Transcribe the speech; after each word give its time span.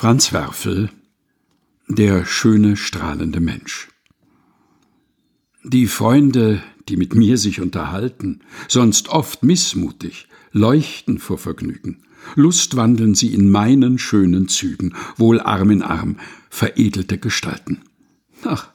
Franz 0.00 0.32
Werfel 0.32 0.90
Der 1.88 2.24
schöne, 2.24 2.76
strahlende 2.76 3.40
Mensch 3.40 3.88
Die 5.64 5.88
Freunde, 5.88 6.62
die 6.88 6.96
mit 6.96 7.16
mir 7.16 7.36
sich 7.36 7.60
unterhalten, 7.60 8.42
sonst 8.68 9.08
oft 9.08 9.42
missmutig, 9.42 10.28
leuchten 10.52 11.18
vor 11.18 11.36
Vergnügen. 11.36 12.04
Lust 12.36 12.76
wandeln 12.76 13.16
sie 13.16 13.34
in 13.34 13.50
meinen 13.50 13.98
schönen 13.98 14.46
Zügen, 14.46 14.94
wohl 15.16 15.40
Arm 15.40 15.72
in 15.72 15.82
Arm, 15.82 16.18
veredelte 16.48 17.18
Gestalten. 17.18 17.80
Ach, 18.44 18.70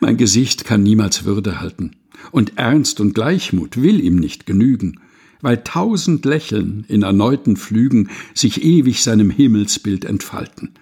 mein 0.00 0.16
Gesicht 0.16 0.64
kann 0.64 0.82
niemals 0.82 1.26
Würde 1.26 1.60
halten, 1.60 1.96
und 2.32 2.56
Ernst 2.56 2.98
und 2.98 3.14
Gleichmut 3.14 3.82
will 3.82 4.00
ihm 4.00 4.16
nicht 4.16 4.46
genügen 4.46 5.00
weil 5.40 5.62
tausend 5.62 6.24
Lächeln 6.24 6.84
in 6.88 7.02
erneuten 7.02 7.56
Flügen 7.56 8.10
sich 8.34 8.62
ewig 8.62 9.02
seinem 9.02 9.30
Himmelsbild 9.30 10.04
entfalten. 10.04 10.74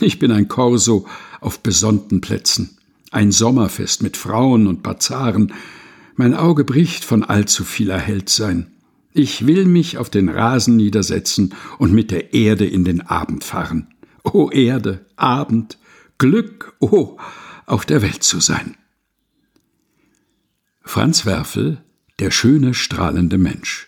Ich 0.00 0.18
bin 0.18 0.30
ein 0.30 0.48
Korso 0.48 1.06
auf 1.40 1.60
besonnten 1.60 2.20
Plätzen, 2.20 2.78
ein 3.10 3.32
Sommerfest 3.32 4.02
mit 4.02 4.16
Frauen 4.16 4.66
und 4.66 4.82
Bazaren. 4.82 5.52
Mein 6.14 6.34
Auge 6.34 6.64
bricht 6.64 7.04
von 7.04 7.24
allzu 7.24 7.64
viel 7.64 7.90
Erhelltsein. 7.90 8.68
Ich 9.12 9.46
will 9.46 9.64
mich 9.64 9.98
auf 9.98 10.10
den 10.10 10.28
Rasen 10.28 10.76
niedersetzen 10.76 11.54
und 11.78 11.92
mit 11.92 12.10
der 12.10 12.34
Erde 12.34 12.66
in 12.66 12.84
den 12.84 13.00
Abend 13.00 13.42
fahren. 13.42 13.88
O 14.22 14.50
Erde, 14.50 15.04
Abend, 15.16 15.78
Glück, 16.18 16.74
oh, 16.78 17.16
auf 17.66 17.84
der 17.84 18.02
Welt 18.02 18.22
zu 18.22 18.40
sein. 18.40 18.76
Franz 20.82 21.26
Werfel, 21.26 21.82
der 22.18 22.30
schöne, 22.30 22.74
strahlende 22.74 23.38
Mensch 23.38 23.87